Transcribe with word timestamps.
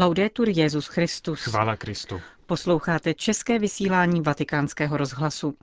Laudetur 0.00 0.48
Jezus 0.48 0.86
Christus. 0.86 1.44
Chvála 1.44 1.76
Kristu. 1.76 2.20
Posloucháte 2.46 3.14
české 3.14 3.58
vysílání 3.58 4.20
Vatikánského 4.20 4.96
rozhlasu. 4.96 5.54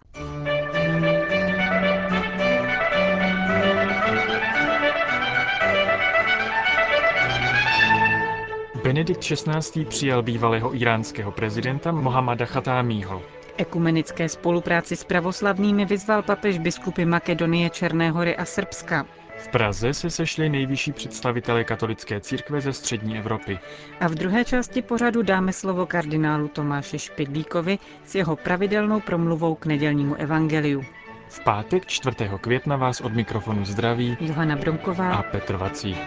Benedikt 8.83 9.19
XVI. 9.19 9.85
přijal 9.85 10.23
bývalého 10.23 10.75
iránského 10.75 11.31
prezidenta 11.31 11.91
Mohamada 11.91 12.45
Chatámího. 12.45 13.21
Ekumenické 13.57 14.29
spolupráci 14.29 14.95
s 14.95 15.03
pravoslavnými 15.03 15.85
vyzval 15.85 16.23
papež 16.23 16.57
biskupy 16.57 17.05
Makedonie, 17.05 17.69
Černé 17.69 18.11
hory 18.11 18.35
a 18.37 18.45
Srbska. 18.45 19.05
V 19.37 19.47
Praze 19.47 19.93
se 19.93 20.09
sešli 20.09 20.49
nejvyšší 20.49 20.91
představitelé 20.91 21.63
katolické 21.63 22.19
církve 22.21 22.61
ze 22.61 22.73
střední 22.73 23.17
Evropy. 23.17 23.59
A 23.99 24.07
v 24.07 24.15
druhé 24.15 24.45
části 24.45 24.81
pořadu 24.81 25.21
dáme 25.21 25.53
slovo 25.53 25.85
kardinálu 25.85 26.47
Tomáši 26.47 26.99
Špidlíkovi 26.99 27.79
s 28.05 28.15
jeho 28.15 28.35
pravidelnou 28.35 28.99
promluvou 28.99 29.55
k 29.55 29.65
nedělnímu 29.65 30.15
evangeliu. 30.15 30.83
V 31.29 31.39
pátek 31.39 31.85
4. 31.85 32.15
května 32.41 32.75
vás 32.75 33.01
od 33.01 33.13
mikrofonu 33.13 33.65
zdraví 33.65 34.17
Johana 34.19 34.55
Bromková 34.55 35.13
a 35.13 35.23
Petr 35.23 35.55
Vacík. 35.55 35.97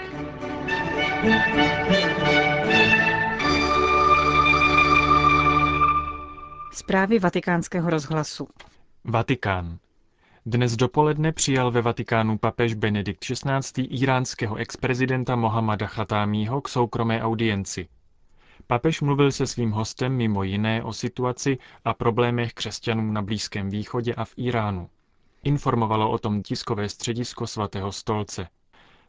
Zprávy 6.73 7.19
vatikánského 7.19 7.91
rozhlasu. 7.91 8.49
Vatikán. 9.05 9.79
Dnes 10.51 10.77
dopoledne 10.77 11.33
přijal 11.33 11.71
ve 11.71 11.83
Vatikánu 11.83 12.39
papež 12.39 12.75
Benedikt 12.75 13.25
XVI. 13.25 13.83
iránského 13.83 14.57
ex-prezidenta 14.57 15.37
Mohamada 15.37 15.87
Chatámího 15.87 16.61
k 16.61 16.69
soukromé 16.69 17.23
audienci. 17.23 17.89
Papež 18.67 19.01
mluvil 19.01 19.33
se 19.33 19.47
svým 19.47 19.71
hostem 19.71 20.13
mimo 20.13 20.43
jiné 20.43 20.83
o 20.83 20.93
situaci 20.93 21.59
a 21.85 21.95
problémech 21.95 22.53
křesťanů 22.53 23.13
na 23.13 23.23
Blízkém 23.23 23.71
východě 23.71 24.15
a 24.15 24.25
v 24.25 24.33
Iránu. 24.37 24.89
Informovalo 25.45 26.11
o 26.11 26.19
tom 26.19 26.43
tiskové 26.43 26.89
středisko 26.89 27.47
svatého 27.47 27.93
stolce. 27.93 28.49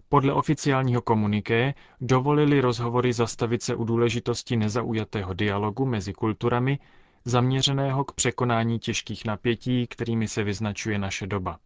Podle 0.10 0.34
oficiálního 0.34 1.02
komuniké 1.02 1.74
dovolili 2.02 2.62
rozhovory 2.62 3.14
zastavit 3.14 3.64
se 3.64 3.76
u 3.76 3.84
důležitosti 3.84 4.58
nezaujatého 4.58 5.34
dialogu 5.34 5.86
mezi 5.86 6.14
kulturami, 6.14 6.80
zaměřeného 7.26 8.04
k 8.04 8.12
překonání 8.12 8.80
těžkých 8.80 9.26
napětí, 9.26 9.88
kterými 9.88 10.28
se 10.28 10.44
vyznačuje 10.44 11.00
naše 11.00 11.28
doba. 11.28 11.60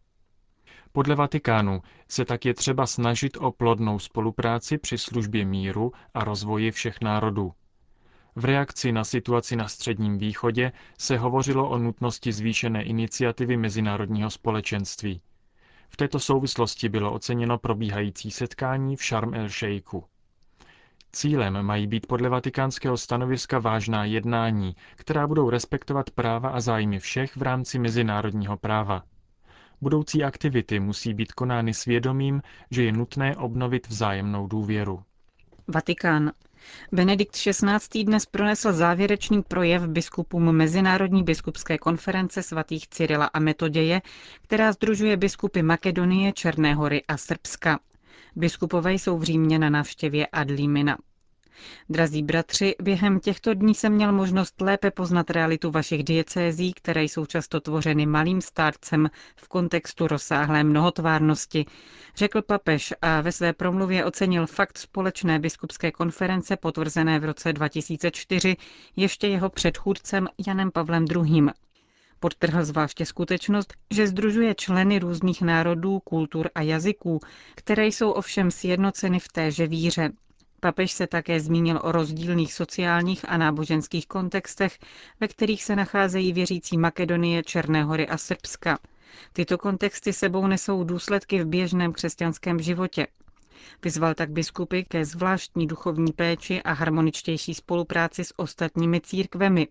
Podle 0.92 1.14
Vatikánu 1.14 1.82
se 2.08 2.24
tak 2.24 2.44
je 2.44 2.54
třeba 2.54 2.86
snažit 2.86 3.36
o 3.36 3.52
plodnou 3.52 3.98
spolupráci 3.98 4.78
při 4.78 4.98
službě 4.98 5.44
míru 5.44 5.92
a 6.14 6.24
rozvoji 6.24 6.70
všech 6.70 7.00
národů. 7.00 7.52
V 8.36 8.44
reakci 8.44 8.92
na 8.92 9.04
situaci 9.04 9.56
na 9.56 9.68
Středním 9.68 10.18
východě 10.18 10.72
se 10.98 11.18
hovořilo 11.18 11.68
o 11.68 11.78
nutnosti 11.78 12.32
zvýšené 12.32 12.82
iniciativy 12.82 13.56
mezinárodního 13.56 14.30
společenství. 14.30 15.20
V 15.88 15.96
této 15.96 16.20
souvislosti 16.20 16.88
bylo 16.88 17.12
oceněno 17.12 17.58
probíhající 17.58 18.30
setkání 18.30 18.96
v 18.96 19.02
Sharm 19.02 19.34
el-Sheikhu. 19.34 20.04
Cílem 21.14 21.62
mají 21.62 21.86
být 21.86 22.06
podle 22.06 22.28
vatikánského 22.28 22.96
stanoviska 22.96 23.58
vážná 23.58 24.04
jednání, 24.04 24.76
která 24.96 25.26
budou 25.26 25.50
respektovat 25.50 26.10
práva 26.10 26.48
a 26.48 26.60
zájmy 26.60 26.98
všech 26.98 27.36
v 27.36 27.42
rámci 27.42 27.78
mezinárodního 27.78 28.56
práva. 28.56 29.02
Budoucí 29.80 30.24
aktivity 30.24 30.80
musí 30.80 31.14
být 31.14 31.32
konány 31.32 31.74
svědomím, 31.74 32.42
že 32.70 32.84
je 32.84 32.92
nutné 32.92 33.36
obnovit 33.36 33.88
vzájemnou 33.88 34.46
důvěru. 34.46 35.02
Vatikán. 35.68 36.32
Benedikt 36.92 37.32
XVI. 37.36 38.04
dnes 38.04 38.26
pronesl 38.26 38.72
závěrečný 38.72 39.42
projev 39.42 39.82
biskupům 39.82 40.52
Mezinárodní 40.52 41.22
biskupské 41.22 41.78
konference 41.78 42.42
svatých 42.42 42.88
Cyrila 42.88 43.26
a 43.26 43.38
Metoděje, 43.38 44.02
která 44.42 44.72
združuje 44.72 45.16
biskupy 45.16 45.62
Makedonie, 45.62 46.32
Černé 46.32 46.74
hory 46.74 47.02
a 47.08 47.16
Srbska. 47.16 47.78
Biskupové 48.36 48.92
jsou 48.92 49.18
v 49.18 49.22
Římě 49.22 49.58
na 49.58 49.70
návštěvě 49.70 50.26
Adlímina. 50.26 50.96
Drazí 51.88 52.22
bratři, 52.22 52.74
během 52.82 53.20
těchto 53.20 53.54
dní 53.54 53.74
jsem 53.74 53.92
měl 53.92 54.12
možnost 54.12 54.60
lépe 54.60 54.90
poznat 54.90 55.30
realitu 55.30 55.70
vašich 55.70 56.04
diecézí, 56.04 56.72
které 56.72 57.02
jsou 57.04 57.26
často 57.26 57.60
tvořeny 57.60 58.06
malým 58.06 58.40
stárcem 58.40 59.10
v 59.36 59.48
kontextu 59.48 60.06
rozsáhlé 60.06 60.64
mnohotvárnosti, 60.64 61.66
řekl 62.16 62.42
papež 62.42 62.94
a 63.02 63.20
ve 63.20 63.32
své 63.32 63.52
promluvě 63.52 64.04
ocenil 64.04 64.46
fakt 64.46 64.78
společné 64.78 65.38
biskupské 65.38 65.92
konference 65.92 66.56
potvrzené 66.56 67.18
v 67.18 67.24
roce 67.24 67.52
2004 67.52 68.56
ještě 68.96 69.26
jeho 69.26 69.50
předchůdcem 69.50 70.28
Janem 70.46 70.70
Pavlem 70.70 71.04
II. 71.14 71.42
Podtrhl 72.20 72.64
zvláště 72.64 73.06
skutečnost, 73.06 73.74
že 73.90 74.06
združuje 74.06 74.54
členy 74.54 74.98
různých 74.98 75.42
národů, 75.42 76.00
kultur 76.00 76.50
a 76.54 76.62
jazyků, 76.62 77.20
které 77.54 77.86
jsou 77.86 78.10
ovšem 78.10 78.50
sjednoceny 78.50 79.20
v 79.20 79.28
téže 79.28 79.66
víře. 79.66 80.10
Papež 80.64 80.92
se 80.92 81.06
také 81.06 81.40
zmínil 81.40 81.80
o 81.82 81.92
rozdílných 81.92 82.52
sociálních 82.52 83.24
a 83.28 83.36
náboženských 83.36 84.06
kontextech, 84.06 84.78
ve 85.20 85.28
kterých 85.28 85.64
se 85.64 85.76
nacházejí 85.76 86.32
věřící 86.32 86.78
Makedonie, 86.78 87.42
Černé 87.42 87.84
hory 87.84 88.08
a 88.08 88.18
Srbska. 88.18 88.78
Tyto 89.32 89.58
kontexty 89.58 90.12
sebou 90.12 90.46
nesou 90.46 90.84
důsledky 90.84 91.42
v 91.42 91.46
běžném 91.46 91.92
křesťanském 91.92 92.60
životě. 92.60 93.06
Vyzval 93.82 94.14
tak 94.14 94.30
biskupy 94.30 94.82
ke 94.82 95.04
zvláštní 95.04 95.66
duchovní 95.66 96.12
péči 96.12 96.62
a 96.62 96.72
harmoničtější 96.72 97.54
spolupráci 97.54 98.24
s 98.24 98.38
ostatními 98.38 99.00
církvemi. 99.00 99.68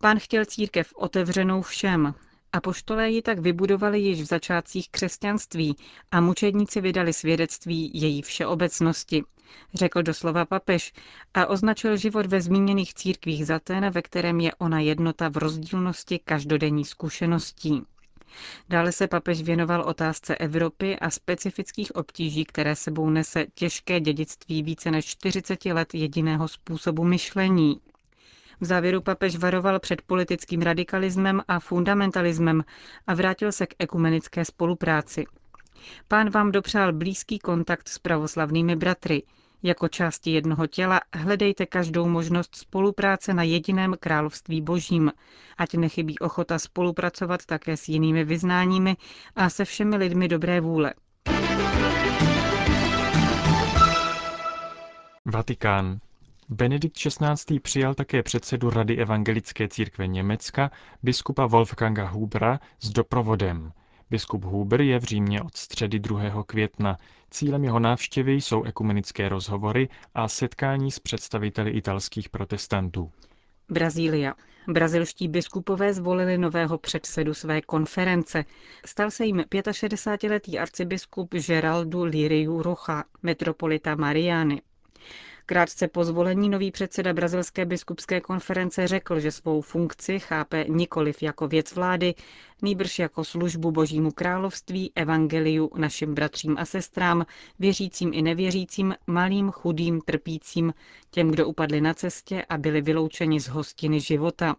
Pán 0.00 0.18
chtěl 0.18 0.44
církev 0.44 0.92
otevřenou 0.96 1.62
všem. 1.62 2.14
A 2.52 2.60
poštolé 2.60 3.10
ji 3.10 3.22
tak 3.22 3.38
vybudovali 3.38 4.00
již 4.00 4.22
v 4.22 4.24
začátcích 4.24 4.88
křesťanství 4.90 5.76
a 6.10 6.20
mučedníci 6.20 6.80
vydali 6.80 7.12
svědectví 7.12 7.90
její 7.94 8.22
všeobecnosti, 8.22 9.24
řekl 9.74 10.02
doslova 10.02 10.44
papež 10.44 10.92
a 11.34 11.46
označil 11.46 11.96
život 11.96 12.26
ve 12.26 12.40
zmíněných 12.40 12.94
církvích 12.94 13.46
za 13.46 13.58
ten, 13.58 13.90
ve 13.90 14.02
kterém 14.02 14.40
je 14.40 14.54
ona 14.54 14.80
jednota 14.80 15.28
v 15.28 15.36
rozdílnosti 15.36 16.18
každodenní 16.24 16.84
zkušeností. 16.84 17.82
Dále 18.68 18.92
se 18.92 19.08
papež 19.08 19.42
věnoval 19.42 19.82
otázce 19.82 20.36
Evropy 20.36 20.98
a 20.98 21.10
specifických 21.10 21.94
obtíží, 21.96 22.44
které 22.44 22.76
sebou 22.76 23.10
nese 23.10 23.46
těžké 23.54 24.00
dědictví 24.00 24.62
více 24.62 24.90
než 24.90 25.06
40 25.06 25.64
let 25.64 25.94
jediného 25.94 26.48
způsobu 26.48 27.04
myšlení. 27.04 27.80
V 28.60 28.64
závěru 28.64 29.00
papež 29.00 29.36
varoval 29.36 29.80
před 29.80 30.02
politickým 30.02 30.62
radikalismem 30.62 31.42
a 31.48 31.60
fundamentalismem 31.60 32.64
a 33.06 33.14
vrátil 33.14 33.52
se 33.52 33.66
k 33.66 33.74
ekumenické 33.78 34.44
spolupráci. 34.44 35.24
Pán 36.08 36.30
vám 36.30 36.52
dopřál 36.52 36.92
blízký 36.92 37.38
kontakt 37.38 37.88
s 37.88 37.98
pravoslavnými 37.98 38.76
bratry. 38.76 39.22
Jako 39.62 39.88
části 39.88 40.30
jednoho 40.30 40.66
těla 40.66 41.00
hledejte 41.14 41.66
každou 41.66 42.08
možnost 42.08 42.56
spolupráce 42.56 43.34
na 43.34 43.42
jediném 43.42 43.94
království 44.00 44.60
božím, 44.60 45.12
ať 45.58 45.74
nechybí 45.74 46.18
ochota 46.18 46.58
spolupracovat 46.58 47.46
také 47.46 47.76
s 47.76 47.88
jinými 47.88 48.24
vyznáními 48.24 48.96
a 49.36 49.50
se 49.50 49.64
všemi 49.64 49.96
lidmi 49.96 50.28
dobré 50.28 50.60
vůle. 50.60 50.94
Vatikán. 55.24 55.98
Benedikt 56.48 56.96
XVI. 56.96 57.60
přijal 57.60 57.94
také 57.94 58.22
předsedu 58.22 58.70
Rady 58.70 58.96
evangelické 58.96 59.68
církve 59.68 60.06
Německa, 60.06 60.70
biskupa 61.02 61.46
Wolfganga 61.46 62.08
Hubera, 62.08 62.60
s 62.80 62.90
doprovodem. 62.90 63.72
Biskup 64.10 64.44
Huber 64.44 64.80
je 64.80 64.98
v 64.98 65.04
Římě 65.04 65.42
od 65.42 65.56
středy 65.56 65.98
2. 65.98 66.42
května. 66.46 66.96
Cílem 67.30 67.64
jeho 67.64 67.78
návštěvy 67.78 68.32
jsou 68.32 68.62
ekumenické 68.64 69.28
rozhovory 69.28 69.88
a 70.14 70.28
setkání 70.28 70.90
s 70.90 70.98
představiteli 70.98 71.70
italských 71.70 72.28
protestantů. 72.28 73.10
Brazília. 73.68 74.34
Brazilští 74.68 75.28
biskupové 75.28 75.94
zvolili 75.94 76.38
nového 76.38 76.78
předsedu 76.78 77.34
své 77.34 77.60
konference. 77.60 78.44
Stal 78.86 79.10
se 79.10 79.24
jim 79.26 79.40
65-letý 79.40 80.58
arcibiskup 80.58 81.34
Geraldo 81.46 82.04
Liriu 82.04 82.62
Rocha, 82.62 83.04
metropolita 83.22 83.94
Mariany. 83.94 84.62
Krátce 85.46 85.88
po 85.88 86.04
zvolení 86.04 86.48
nový 86.48 86.70
předseda 86.70 87.12
Brazilské 87.12 87.64
biskupské 87.64 88.20
konference 88.20 88.88
řekl, 88.88 89.20
že 89.20 89.32
svou 89.32 89.60
funkci 89.60 90.18
chápe 90.18 90.64
nikoliv 90.68 91.22
jako 91.22 91.48
věc 91.48 91.74
vlády, 91.74 92.14
nýbrž 92.62 92.98
jako 92.98 93.24
službu 93.24 93.70
Božímu 93.70 94.10
království, 94.10 94.92
evangeliu, 94.94 95.70
našim 95.76 96.14
bratřím 96.14 96.56
a 96.58 96.64
sestrám, 96.64 97.26
věřícím 97.58 98.10
i 98.14 98.22
nevěřícím, 98.22 98.94
malým, 99.06 99.50
chudým, 99.50 100.00
trpícím, 100.00 100.74
těm, 101.10 101.30
kdo 101.30 101.46
upadli 101.46 101.80
na 101.80 101.94
cestě 101.94 102.44
a 102.48 102.58
byli 102.58 102.80
vyloučeni 102.80 103.40
z 103.40 103.48
hostiny 103.48 104.00
života. 104.00 104.56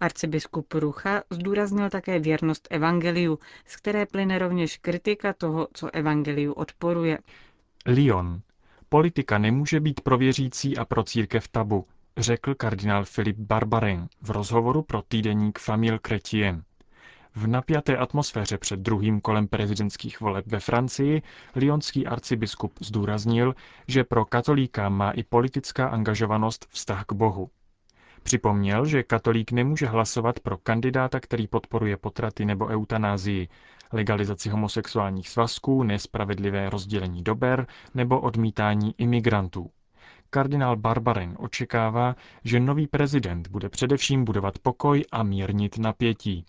Arcibiskup 0.00 0.74
Rucha 0.74 1.22
zdůraznil 1.30 1.90
také 1.90 2.18
věrnost 2.18 2.68
evangeliu, 2.70 3.38
z 3.66 3.76
které 3.76 4.06
plyne 4.06 4.38
rovněž 4.38 4.76
kritika 4.76 5.32
toho, 5.32 5.68
co 5.72 5.94
evangeliu 5.94 6.52
odporuje. 6.52 7.18
Lyon. 7.86 8.40
Politika 8.92 9.38
nemůže 9.38 9.80
být 9.80 10.00
prověřící 10.00 10.78
a 10.78 10.84
pro 10.84 11.02
církev 11.02 11.48
tabu, 11.48 11.86
řekl 12.16 12.54
kardinál 12.54 13.04
Filip 13.04 13.36
Barbarin 13.36 14.08
v 14.22 14.30
rozhovoru 14.30 14.82
pro 14.82 15.02
týdeník 15.02 15.58
Famille 15.58 15.98
Chrétien. 16.06 16.62
V 17.34 17.46
napjaté 17.46 17.96
atmosféře 17.96 18.58
před 18.58 18.80
druhým 18.80 19.20
kolem 19.20 19.48
prezidentských 19.48 20.20
voleb 20.20 20.46
ve 20.46 20.60
Francii 20.60 21.22
lyonský 21.56 22.06
arcibiskup 22.06 22.72
zdůraznil, 22.80 23.54
že 23.88 24.04
pro 24.04 24.24
katolíka 24.24 24.88
má 24.88 25.10
i 25.10 25.22
politická 25.22 25.88
angažovanost 25.88 26.66
vztah 26.70 27.04
k 27.04 27.12
Bohu. 27.12 27.50
Připomněl, 28.22 28.86
že 28.86 29.02
katolík 29.02 29.52
nemůže 29.52 29.86
hlasovat 29.86 30.40
pro 30.40 30.58
kandidáta, 30.58 31.20
který 31.20 31.46
podporuje 31.46 31.96
potraty 31.96 32.44
nebo 32.44 32.66
eutanázii, 32.66 33.48
legalizaci 33.92 34.48
homosexuálních 34.48 35.28
svazků, 35.28 35.82
nespravedlivé 35.82 36.70
rozdělení 36.70 37.22
dober 37.22 37.66
nebo 37.94 38.20
odmítání 38.20 38.94
imigrantů. 38.98 39.70
Kardinál 40.30 40.76
Barbarin 40.76 41.36
očekává, 41.38 42.16
že 42.44 42.60
nový 42.60 42.86
prezident 42.86 43.48
bude 43.48 43.68
především 43.68 44.24
budovat 44.24 44.58
pokoj 44.58 45.04
a 45.12 45.22
mírnit 45.22 45.78
napětí. 45.78 46.44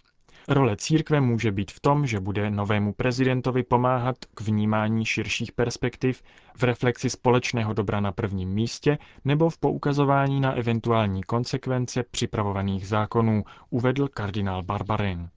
Role 0.48 0.76
církve 0.78 1.22
může 1.22 1.52
být 1.52 1.72
v 1.72 1.80
tom, 1.80 2.08
že 2.08 2.20
bude 2.20 2.50
novému 2.50 2.94
prezidentovi 2.94 3.64
pomáhat 3.64 4.16
k 4.34 4.42
vnímání 4.42 5.06
širších 5.06 5.52
perspektiv, 5.52 6.24
v 6.58 6.64
reflexi 6.64 7.10
společného 7.10 7.74
dobra 7.74 8.00
na 8.00 8.12
prvním 8.12 8.50
místě 8.50 8.98
nebo 9.26 9.50
v 9.50 9.58
poukazování 9.58 10.42
na 10.42 10.52
eventuální 10.54 11.24
konsekvence 11.24 12.04
připravovaných 12.12 12.88
zákonů, 12.88 13.44
uvedl 13.70 14.08
kardinál 14.08 14.64
Barbarin. 14.64 15.30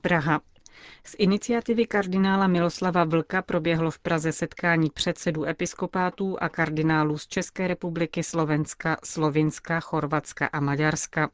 Praha. 0.00 0.40
Z 1.04 1.14
iniciativy 1.18 1.86
kardinála 1.86 2.46
Miloslava 2.46 3.04
Vlka 3.04 3.42
proběhlo 3.42 3.90
v 3.90 3.98
Praze 3.98 4.32
setkání 4.32 4.90
předsedů 4.90 5.44
episkopátů 5.44 6.42
a 6.42 6.48
kardinálů 6.48 7.18
z 7.18 7.26
České 7.26 7.68
republiky, 7.68 8.22
Slovenska, 8.22 8.96
Slovinska, 9.04 9.80
Chorvatska 9.80 10.46
a 10.46 10.60
Maďarska. 10.60 11.30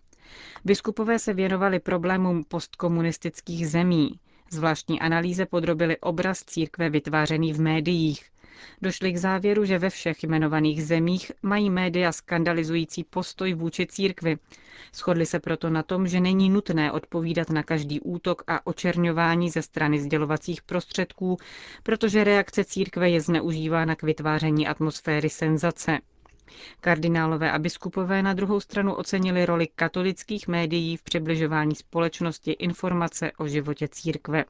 Biskupové 0.64 1.18
se 1.18 1.34
věnovali 1.34 1.80
problémům 1.80 2.44
postkomunistických 2.44 3.68
zemí. 3.68 4.20
Zvláštní 4.50 5.00
analýze 5.00 5.46
podrobili 5.46 5.96
obraz 5.98 6.44
církve 6.44 6.90
vytvářený 6.90 7.52
v 7.52 7.60
médiích. 7.60 8.33
Došli 8.82 9.12
k 9.12 9.16
závěru, 9.16 9.64
že 9.64 9.78
ve 9.78 9.90
všech 9.90 10.22
jmenovaných 10.24 10.84
zemích 10.86 11.32
mají 11.42 11.70
média 11.70 12.12
skandalizující 12.12 13.04
postoj 13.04 13.54
vůči 13.54 13.86
církvi. 13.86 14.36
Shodli 14.94 15.26
se 15.26 15.40
proto 15.40 15.70
na 15.70 15.82
tom, 15.82 16.08
že 16.08 16.20
není 16.20 16.50
nutné 16.50 16.92
odpovídat 16.92 17.50
na 17.50 17.62
každý 17.62 18.00
útok 18.00 18.42
a 18.46 18.66
očerňování 18.66 19.50
ze 19.50 19.62
strany 19.62 20.00
sdělovacích 20.00 20.62
prostředků, 20.62 21.36
protože 21.82 22.24
reakce 22.24 22.64
církve 22.64 23.10
je 23.10 23.20
zneužívána 23.20 23.96
k 23.96 24.02
vytváření 24.02 24.68
atmosféry 24.68 25.30
senzace. 25.30 25.98
Kardinálové 26.80 27.52
a 27.52 27.58
biskupové 27.58 28.22
na 28.22 28.32
druhou 28.34 28.60
stranu 28.60 28.94
ocenili 28.94 29.46
roli 29.46 29.66
katolických 29.66 30.48
médií 30.48 30.96
v 30.96 31.02
přibližování 31.02 31.74
společnosti 31.74 32.50
informace 32.52 33.32
o 33.38 33.48
životě 33.48 33.88
církve. 33.88 34.44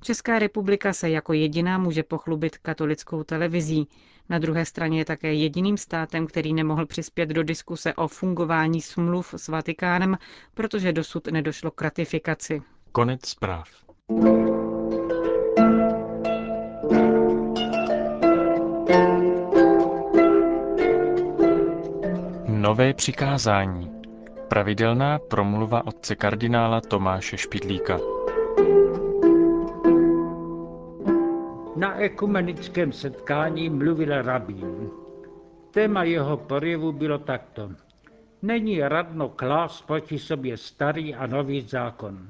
Česká 0.00 0.38
republika 0.38 0.92
se 0.92 1.10
jako 1.10 1.32
jediná 1.32 1.78
může 1.78 2.02
pochlubit 2.02 2.58
katolickou 2.58 3.24
televizí. 3.24 3.88
Na 4.28 4.38
druhé 4.38 4.64
straně 4.64 4.98
je 4.98 5.04
také 5.04 5.34
jediným 5.34 5.76
státem, 5.76 6.26
který 6.26 6.54
nemohl 6.54 6.86
přispět 6.86 7.26
do 7.26 7.42
diskuse 7.42 7.94
o 7.94 8.08
fungování 8.08 8.80
smluv 8.82 9.34
s 9.36 9.48
Vatikánem, 9.48 10.18
protože 10.54 10.92
dosud 10.92 11.26
nedošlo 11.26 11.70
k 11.70 11.82
ratifikaci. 11.82 12.62
Konec 12.92 13.28
zpráv. 13.28 13.68
Nové 22.48 22.94
přikázání. 22.94 23.92
Pravidelná 24.48 25.18
promluva 25.18 25.86
otce 25.86 26.16
kardinála 26.16 26.80
Tomáše 26.80 27.38
Špidlíka. 27.38 28.17
Ekumenickém 31.98 32.92
setkání 32.92 33.70
mluvil 33.70 34.22
rabín. 34.22 34.90
Téma 35.70 36.04
jeho 36.04 36.36
projevu 36.36 36.92
bylo 36.92 37.18
takto. 37.18 37.70
Není 38.42 38.80
radno 38.80 39.28
klás 39.28 39.82
proti 39.82 40.18
sobě 40.18 40.56
starý 40.56 41.14
a 41.14 41.26
nový 41.26 41.60
zákon. 41.60 42.28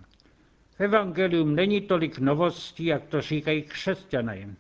Evangelium 0.79 1.55
není 1.55 1.81
tolik 1.81 2.19
novostí, 2.19 2.85
jak 2.85 3.05
to 3.05 3.20
říkají 3.20 3.62
křesťané. 3.62 4.55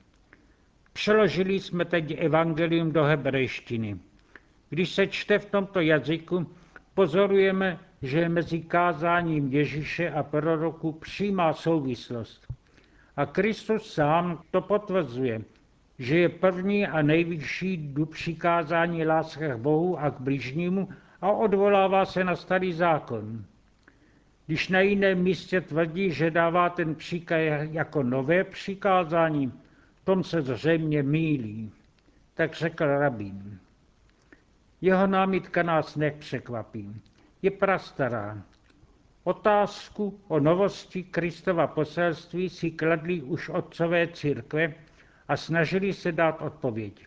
Přeložili 0.92 1.60
jsme 1.60 1.84
teď 1.84 2.14
evangelium 2.18 2.92
do 2.92 3.04
hebrejštiny. 3.04 3.98
Když 4.68 4.90
se 4.90 5.06
čte 5.06 5.38
v 5.38 5.50
tomto 5.50 5.80
jazyku, 5.80 6.46
pozorujeme, 6.94 7.78
že 8.02 8.18
je 8.18 8.28
mezi 8.28 8.60
kázáním 8.60 9.52
Ježíše 9.52 10.10
a 10.10 10.22
proroku 10.22 10.92
přímá 10.92 11.52
souvislost. 11.52 12.47
A 13.18 13.26
Kristus 13.26 13.94
sám 13.94 14.42
to 14.50 14.60
potvrzuje, 14.60 15.42
že 15.98 16.18
je 16.18 16.28
první 16.28 16.86
a 16.86 17.02
nejvyšší 17.02 17.76
du 17.76 18.06
přikázání 18.06 19.06
láska 19.06 19.54
k 19.54 19.58
Bohu 19.58 19.98
a 19.98 20.10
k 20.10 20.20
bližnímu 20.20 20.88
a 21.20 21.30
odvolává 21.30 22.06
se 22.06 22.24
na 22.24 22.36
starý 22.36 22.72
zákon. 22.72 23.44
Když 24.46 24.68
na 24.68 24.80
jiném 24.80 25.22
místě 25.22 25.60
tvrdí, 25.60 26.10
že 26.10 26.30
dává 26.30 26.70
ten 26.70 26.94
příkaz 26.94 27.40
jako 27.70 28.02
nové 28.02 28.44
přikázání, 28.44 29.52
tom 30.04 30.24
se 30.24 30.42
zřejmě 30.42 31.02
mílí. 31.02 31.72
Tak 32.34 32.54
řekl 32.54 32.86
rabín. 32.86 33.58
Jeho 34.80 35.06
námitka 35.06 35.62
nás 35.62 35.96
nepřekvapí. 35.96 37.00
Je 37.42 37.50
prastará. 37.50 38.42
Otázku 39.24 40.20
o 40.28 40.40
novosti 40.40 41.02
Kristova 41.02 41.66
poselství 41.66 42.48
si 42.48 42.70
kladli 42.70 43.22
už 43.22 43.48
otcové 43.48 44.06
církve 44.06 44.74
a 45.28 45.36
snažili 45.36 45.92
se 45.92 46.12
dát 46.12 46.42
odpověď. 46.42 47.06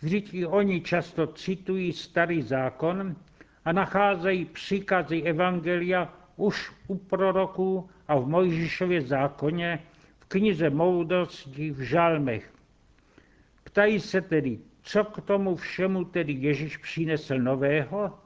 Vždyť 0.00 0.34
i 0.34 0.46
oni 0.46 0.80
často 0.80 1.26
citují 1.26 1.92
starý 1.92 2.42
zákon 2.42 3.16
a 3.64 3.72
nacházejí 3.72 4.44
příkazy 4.44 5.22
Evangelia 5.22 6.12
už 6.36 6.72
u 6.86 6.96
proroků 6.96 7.90
a 8.08 8.18
v 8.18 8.26
Mojžišově 8.28 9.02
zákoně, 9.02 9.82
v 10.18 10.26
knize 10.26 10.70
moudrosti, 10.70 11.70
v 11.70 11.80
žalmech. 11.80 12.52
Ptají 13.64 14.00
se 14.00 14.20
tedy, 14.20 14.58
co 14.82 15.04
k 15.04 15.20
tomu 15.20 15.56
všemu 15.56 16.04
tedy 16.04 16.32
Ježíš 16.32 16.76
přinesl 16.76 17.38
nového? 17.38 18.18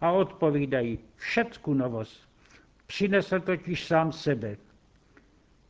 A 0.00 0.12
odpovídají, 0.12 0.98
všecku 1.16 1.74
novost. 1.74 2.27
Přinesl 2.88 3.40
totiž 3.40 3.84
sám 3.84 4.12
sebe. 4.12 4.56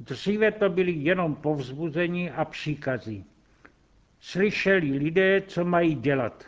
Dříve 0.00 0.52
to 0.52 0.68
byly 0.70 0.92
jenom 0.92 1.34
povzbuzení 1.34 2.30
a 2.30 2.44
příkazy. 2.44 3.24
Slyšeli 4.20 4.98
lidé, 4.98 5.42
co 5.46 5.64
mají 5.64 5.94
dělat. 5.94 6.44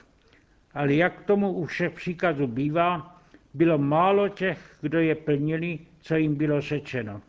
Ale 0.75 0.95
jak 0.95 1.23
tomu 1.25 1.53
u 1.53 1.67
všech 1.67 1.93
příkazů 1.93 2.47
bývá, 2.47 3.21
bylo 3.55 3.79
málo 3.79 4.29
těch, 4.29 4.77
kdo 4.81 4.99
je 5.01 5.15
plnili, 5.15 5.79
co 6.01 6.17
jim 6.17 6.35
bylo 6.35 6.61
řečeno. 6.61 7.23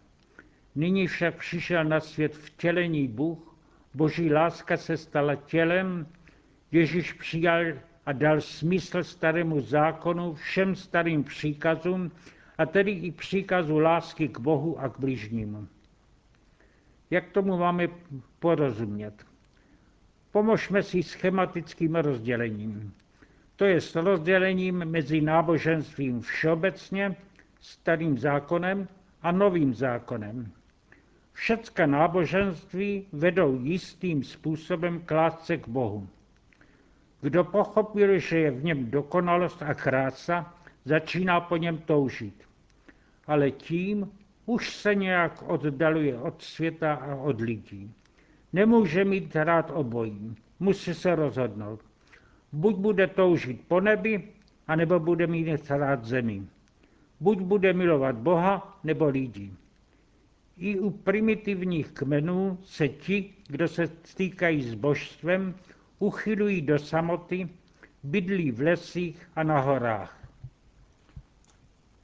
Nyní 0.76 1.08
však 1.08 1.36
přišel 1.36 1.84
na 1.84 2.00
svět 2.00 2.36
vtělení 2.36 3.08
Bůh, 3.08 3.56
boží 3.94 4.34
láska 4.34 4.78
se 4.78 4.98
stala 4.98 5.36
tělem 5.36 6.08
Ježíš 6.72 7.14
přijal 7.14 7.64
a 8.06 8.12
dal 8.12 8.42
smysl 8.42 9.04
starému 9.04 9.62
zákonu, 9.62 10.34
všem 10.34 10.76
starým 10.76 11.24
příkazům, 11.24 12.12
a 12.62 12.66
tedy 12.66 12.92
i 12.92 13.12
příkazu 13.12 13.80
lásky 13.80 14.28
k 14.28 14.40
Bohu 14.40 14.80
a 14.80 14.90
k 14.90 15.00
bližnímu. 15.00 15.68
Jak 17.10 17.30
tomu 17.30 17.58
máme 17.58 17.88
porozumět? 18.40 19.26
Pomožme 20.32 20.84
si 20.84 21.04
schematickým 21.04 21.96
rozdělením. 21.96 22.94
To 23.56 23.66
je 23.66 23.82
s 23.82 23.96
rozdělením 23.96 24.86
mezi 24.86 25.22
náboženstvím 25.22 26.22
všeobecně, 26.22 27.16
starým 27.62 28.18
zákonem 28.18 28.88
a 29.22 29.32
novým 29.32 29.74
zákonem. 29.74 30.52
Všecka 31.34 31.86
náboženství 31.86 33.08
vedou 33.12 33.60
jistým 33.62 34.24
způsobem 34.24 35.02
k 35.06 35.12
lásce 35.12 35.58
k 35.58 35.68
Bohu. 35.68 36.08
Kdo 37.22 37.44
pochopil, 37.44 38.20
že 38.20 38.38
je 38.38 38.52
v 38.52 38.64
něm 38.64 38.92
dokonalost 38.92 39.62
a 39.62 39.74
krása, 39.74 40.54
začíná 40.86 41.42
po 41.42 41.58
něm 41.58 41.78
toužit. 41.78 42.51
Ale 43.32 43.52
tím 43.52 44.12
už 44.46 44.76
se 44.76 44.96
nějak 44.96 45.44
oddaluje 45.48 46.18
od 46.18 46.42
světa 46.42 46.94
a 46.94 47.16
od 47.16 47.42
lidí. 47.42 47.94
Nemůže 48.54 49.06
mít 49.06 49.36
rád 49.36 49.72
obojí, 49.74 50.36
musí 50.60 50.94
se 50.94 51.16
rozhodnout. 51.16 51.80
Buď 52.52 52.76
bude 52.76 53.08
toužit 53.08 53.68
po 53.68 53.80
nebi, 53.82 54.28
anebo 54.68 55.00
bude 55.00 55.28
mít 55.28 55.72
rád 55.72 56.06
zemi. 56.06 56.44
Buď 57.20 57.40
bude 57.40 57.74
milovat 57.74 58.16
Boha, 58.16 58.80
nebo 58.84 59.08
lidi. 59.08 59.52
I 60.58 60.80
u 60.80 60.90
primitivních 60.90 61.92
kmenů 61.92 62.58
se 62.64 62.88
ti, 62.88 63.34
kdo 63.48 63.68
se 63.68 63.88
stýkají 64.04 64.62
s 64.62 64.74
božstvem, 64.74 65.56
uchylují 66.00 66.62
do 66.62 66.80
samoty, 66.80 67.50
bydlí 68.04 68.52
v 68.52 68.60
lesích 68.60 69.30
a 69.36 69.44
na 69.44 69.60
horách. 69.60 70.21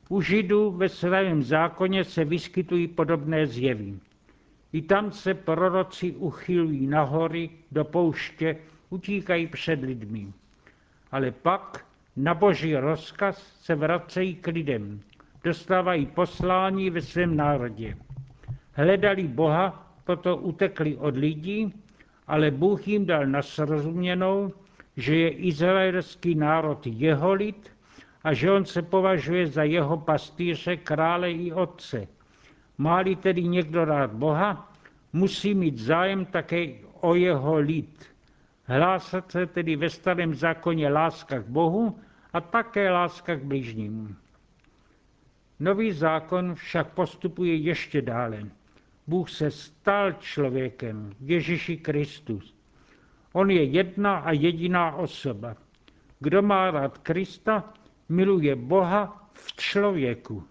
U 0.10 0.22
Židů 0.22 0.72
ve 0.72 0.90
svém 0.90 1.44
zákoně 1.44 2.04
se 2.04 2.26
vyskytují 2.26 2.88
podobné 2.88 3.48
zjevy. 3.48 3.94
I 4.74 4.82
tam 4.82 5.12
se 5.12 5.34
proroci 5.34 6.12
uchylují 6.12 6.88
na 6.88 7.02
hory, 7.02 7.50
do 7.72 7.84
pouště, 7.84 8.58
utíkají 8.90 9.48
před 9.48 9.82
lidmi. 9.82 10.28
Ale 11.12 11.32
pak 11.32 11.86
na 12.16 12.34
boží 12.34 12.76
rozkaz 12.76 13.60
se 13.62 13.76
vracejí 13.76 14.36
k 14.36 14.48
lidem, 14.48 15.02
dostávají 15.44 16.06
poslání 16.06 16.90
ve 16.90 17.02
svém 17.02 17.36
národě. 17.36 17.98
Hledali 18.74 19.24
Boha, 19.24 19.94
proto 20.04 20.38
utekli 20.38 20.96
od 20.96 21.18
lidí, 21.18 21.74
ale 22.28 22.52
Bůh 22.52 22.88
jim 22.88 23.06
dal 23.06 23.26
nasrozuměnou, 23.26 24.54
že 24.98 25.16
je 25.16 25.30
izraelský 25.30 26.36
národ 26.36 26.88
jeho 26.88 27.34
lid 27.34 27.72
a 28.24 28.34
že 28.34 28.52
on 28.52 28.66
se 28.66 28.82
považuje 28.82 29.48
za 29.48 29.64
jeho 29.64 29.98
pastýře, 29.98 30.78
krále 30.78 31.32
i 31.32 31.54
otce. 31.54 32.08
Máli 32.78 33.16
tedy 33.16 33.44
někdo 33.44 33.86
rád 33.86 34.12
Boha, 34.14 34.74
musí 35.14 35.54
mít 35.54 35.78
zájem 35.78 36.26
také 36.26 36.68
o 37.02 37.16
jeho 37.16 37.56
lid. 37.58 38.06
Hlásat 38.66 39.32
se 39.32 39.46
tedy 39.46 39.76
ve 39.76 39.90
starém 39.90 40.34
zákoně 40.34 40.90
láska 40.90 41.40
k 41.40 41.48
Bohu 41.48 42.00
a 42.34 42.42
také 42.42 42.92
láska 42.92 43.36
k 43.36 43.44
bližním. 43.44 44.18
Nový 45.60 45.92
zákon 45.92 46.56
však 46.56 46.94
postupuje 46.94 47.56
ještě 47.56 48.02
dále. 48.02 48.44
Bůh 49.08 49.30
se 49.30 49.52
stal 49.52 50.12
člověkem, 50.14 51.14
Ježíši 51.20 51.78
Kristus. 51.78 52.56
On 53.34 53.52
je 53.52 53.64
jedna 53.64 54.18
a 54.18 54.32
jediná 54.32 54.96
osoba. 54.96 55.56
Kdo 56.20 56.42
má 56.42 56.72
rád 56.72 56.98
Krista, 56.98 57.74
miluje 58.10 58.56
Boha 58.56 59.30
v 59.34 59.56
člověku. 59.56 60.44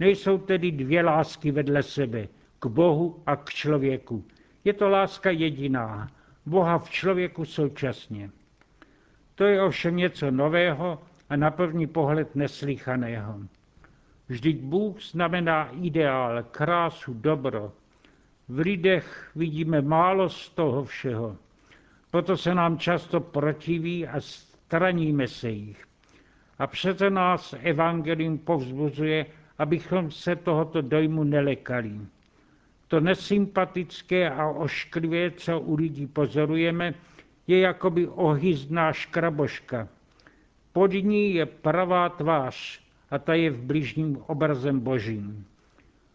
Nejsou 0.00 0.38
tedy 0.38 0.72
dvě 0.72 1.02
lásky 1.02 1.50
vedle 1.50 1.82
sebe, 1.82 2.28
k 2.58 2.66
Bohu 2.66 3.22
a 3.26 3.36
k 3.36 3.50
člověku. 3.50 4.24
Je 4.64 4.72
to 4.72 4.88
láska 4.88 5.30
jediná, 5.30 6.08
Boha 6.46 6.78
v 6.78 6.90
člověku 6.90 7.44
současně. 7.44 8.30
To 9.34 9.44
je 9.44 9.62
ovšem 9.62 9.96
něco 9.96 10.30
nového 10.30 11.02
a 11.28 11.36
na 11.36 11.50
první 11.50 11.86
pohled 11.86 12.36
neslychaného. 12.36 13.40
Vždyť 14.28 14.60
Bůh 14.60 15.02
znamená 15.02 15.70
ideál, 15.82 16.42
krásu, 16.42 17.14
dobro. 17.14 17.72
V 18.48 18.58
lidech 18.58 19.30
vidíme 19.34 19.82
málo 19.82 20.28
z 20.28 20.48
toho 20.48 20.84
všeho. 20.84 21.36
Proto 22.10 22.36
se 22.36 22.54
nám 22.54 22.78
často 22.78 23.20
protiví 23.20 24.06
a 24.06 24.20
straníme 24.20 25.28
se 25.28 25.50
jich. 25.50 25.87
A 26.58 26.66
přece 26.66 27.10
nás 27.10 27.54
evangelium 27.62 28.38
povzbuzuje, 28.38 29.26
abychom 29.58 30.10
se 30.10 30.36
tohoto 30.36 30.82
dojmu 30.82 31.24
nelekali. 31.24 32.00
To 32.88 33.00
nesympatické 33.00 34.30
a 34.30 34.48
ošklivé, 34.48 35.30
co 35.30 35.60
u 35.60 35.74
lidí 35.74 36.06
pozorujeme, 36.06 36.94
je 37.46 37.60
jakoby 37.60 38.08
ohyzná 38.08 38.92
škraboška. 38.92 39.88
Pod 40.72 40.92
ní 40.92 41.34
je 41.34 41.46
pravá 41.46 42.08
tvář 42.08 42.80
a 43.10 43.18
ta 43.18 43.34
je 43.34 43.50
v 43.50 43.62
bližním 43.62 44.16
obrazem 44.26 44.80
božím. 44.80 45.46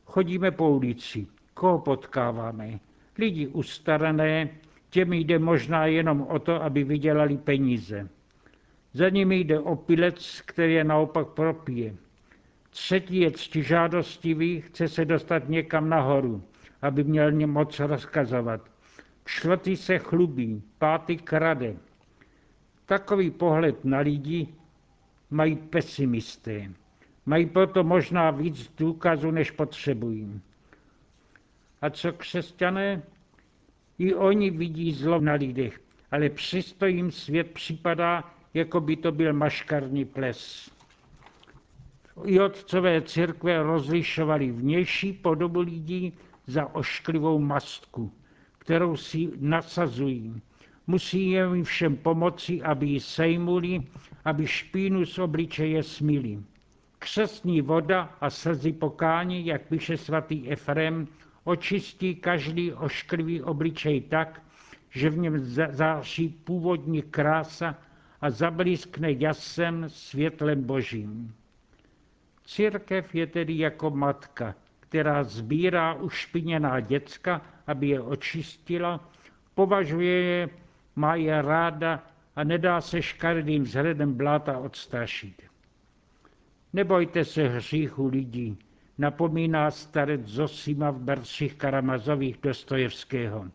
Chodíme 0.05 0.51
po 0.51 0.69
ulici, 0.69 1.27
koho 1.53 1.79
potkáváme? 1.79 2.79
Lidi 3.17 3.47
ustarané, 3.47 4.50
těm 4.89 5.13
jde 5.13 5.39
možná 5.39 5.85
jenom 5.85 6.21
o 6.21 6.39
to, 6.39 6.63
aby 6.63 6.83
vydělali 6.83 7.38
peníze. 7.38 8.09
Za 8.93 9.09
nimi 9.09 9.39
jde 9.39 9.59
opilec, 9.59 10.41
který 10.45 10.73
je 10.73 10.83
naopak 10.83 11.27
propije. 11.27 11.95
Třetí 12.69 13.19
je 13.19 13.31
ctižádostivý, 13.31 14.62
chce 14.62 14.88
se 14.88 15.05
dostat 15.05 15.50
někam 15.50 15.89
nahoru, 15.89 16.43
aby 16.81 17.03
měl 17.03 17.31
mě 17.31 17.47
moc 17.47 17.79
rozkazovat. 17.79 18.62
Čtvrtý 19.25 19.77
se 19.77 20.00
chlubí, 20.00 20.63
pátý 20.77 21.17
krade. 21.17 21.75
Takový 22.85 23.31
pohled 23.31 23.85
na 23.85 24.00
lidi 24.00 24.47
mají 25.29 25.55
pesimisté. 25.55 26.71
Mají 27.25 27.45
proto 27.45 27.83
možná 27.83 28.31
víc 28.31 28.71
důkazů, 28.77 29.31
než 29.31 29.51
potřebují. 29.51 30.41
A 31.81 31.89
co 31.89 32.13
křesťané? 32.13 33.01
I 33.97 34.13
oni 34.13 34.50
vidí 34.50 34.93
zlo 34.93 35.21
na 35.21 35.33
lidech, 35.33 35.79
ale 36.12 36.29
přesto 36.29 36.85
jim 36.85 37.12
svět 37.12 37.51
připadá, 37.51 38.33
jako 38.53 38.81
by 38.81 38.95
to 38.95 39.12
byl 39.12 39.33
maškarný 39.33 40.05
ples. 40.05 40.72
I 42.25 42.39
otcové 42.39 43.01
církve 43.01 43.63
rozlišovali 43.63 44.51
vnější 44.51 45.13
podobu 45.13 45.60
lidí 45.60 46.13
za 46.48 46.75
ošklivou 46.75 47.39
mastku, 47.39 48.12
kterou 48.57 48.98
si 48.98 49.29
nasazují. 49.39 50.41
Musí 50.88 51.29
jim 51.29 51.63
všem 51.63 51.98
pomoci, 51.98 52.62
aby 52.62 52.86
ji 52.86 53.00
sejmuli, 53.00 53.81
aby 54.25 54.48
špínu 54.48 55.05
z 55.05 55.19
obličeje 55.19 55.83
smili. 55.83 56.39
Křesní 57.00 57.62
voda 57.62 58.15
a 58.22 58.29
slzy 58.29 58.74
pokání, 58.74 59.45
jak 59.45 59.67
píše 59.67 59.98
svatý 59.98 60.50
Efrem, 60.51 61.07
očistí 61.43 62.15
každý 62.15 62.74
ošklivý 62.74 63.41
obličej 63.41 64.01
tak, 64.01 64.41
že 64.89 65.10
v 65.10 65.17
něm 65.17 65.39
září 65.72 66.29
původní 66.29 67.01
krása 67.01 67.75
a 68.24 68.30
zablízkne 68.30 69.12
jasem 69.12 69.89
světlem 69.89 70.63
božím. 70.63 71.36
Církev 72.46 73.15
je 73.15 73.27
tedy 73.27 73.58
jako 73.58 73.89
matka, 73.89 74.56
která 74.80 75.24
sbírá 75.24 75.94
ušpiněná 75.94 76.80
děcka, 76.80 77.42
aby 77.68 77.88
je 77.88 78.01
očistila, 78.01 79.10
považuje 79.56 80.22
je, 80.22 80.50
má 80.96 81.15
je 81.15 81.42
ráda 81.42 82.03
a 82.36 82.44
nedá 82.44 82.82
se 82.82 83.01
škaredým 83.01 83.63
vzhledem 83.63 84.13
bláta 84.13 84.58
odstrašit. 84.58 85.42
Nebojte 86.74 87.25
se 87.25 87.48
hříchu 87.48 88.08
lidí, 88.08 88.58
napomíná 88.98 89.72
starec 89.72 90.22
Zosima 90.25 90.92
v 90.92 91.00
Berších 91.00 91.56
Karamazových 91.56 92.38
Dostojevského. 92.44 93.46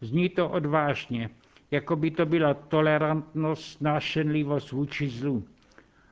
Zní 0.00 0.28
to 0.28 0.48
odvážně, 0.48 1.30
jako 1.70 1.96
by 1.96 2.10
to 2.10 2.26
byla 2.26 2.54
tolerantnost, 2.54 3.82
nášenlivost 3.82 4.72
vůči 4.72 5.08
zlu. 5.08 5.44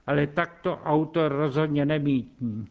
Ale 0.06 0.26
takto 0.26 0.80
autor 0.84 1.32
rozhodně 1.32 1.86
nemítní. 1.86 2.68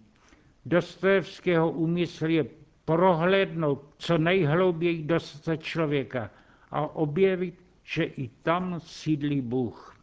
Dostojevského 0.65 1.71
úmysl 1.71 2.25
je 2.25 2.45
prohlédnout 2.85 3.83
co 3.97 4.17
nejhlouběji 4.17 5.03
do 5.03 5.19
srdce 5.19 5.57
člověka 5.57 6.29
a 6.71 6.95
objevit, 6.95 7.55
že 7.83 8.03
i 8.03 8.29
tam 8.43 8.79
sídlí 8.79 9.41
Bůh. 9.41 9.95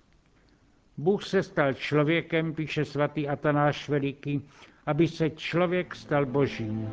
Bůh 0.97 1.25
se 1.25 1.43
stal 1.43 1.75
člověkem, 1.75 2.55
píše 2.55 2.85
svatý 2.85 3.29
Atanáš 3.29 3.89
Veliký, 3.89 4.43
aby 4.87 5.09
se 5.09 5.31
člověk 5.31 5.95
stal 5.95 6.27
božím. 6.27 6.89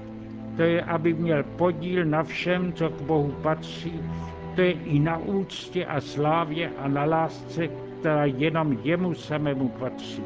To 0.58 0.62
je, 0.62 0.81
aby 0.81 1.13
měl 1.13 1.43
podíl 1.43 2.05
na 2.05 2.24
všem, 2.24 2.74
co 2.74 2.89
k 2.89 3.01
Bohu 3.01 3.31
patří, 3.31 4.00
to 4.55 4.61
je 4.61 4.71
i 4.71 4.99
na 4.99 5.17
úctě 5.17 5.85
a 5.85 6.01
slávě 6.01 6.71
a 6.77 6.87
na 6.87 7.03
lásce, 7.05 7.67
která 7.99 8.25
jenom 8.25 8.77
jemu 8.83 9.13
samému 9.13 9.69
patří. 9.69 10.23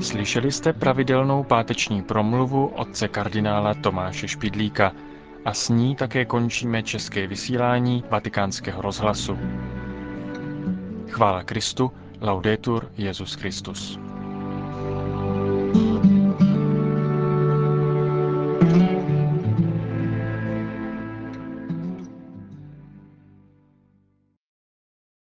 Slyšeli 0.00 0.52
jste 0.52 0.72
pravidelnou 0.72 1.44
páteční 1.44 2.02
promluvu 2.02 2.66
otce 2.66 3.08
kardinála 3.08 3.74
Tomáše 3.74 4.28
Špidlíka 4.28 4.92
a 5.44 5.54
s 5.54 5.68
ní 5.68 5.96
také 5.96 6.24
končíme 6.24 6.82
české 6.82 7.26
vysílání 7.26 8.04
vatikánského 8.10 8.82
rozhlasu. 8.82 9.38
Chvála 11.08 11.42
Kristu, 11.42 11.92
laudetur 12.20 12.90
Jezus 12.96 13.34
Christus. 13.34 13.98